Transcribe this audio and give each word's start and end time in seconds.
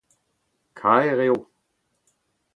Kaer 0.79 1.17
eo. 1.25 1.37